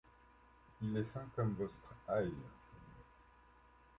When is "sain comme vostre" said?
1.03-1.93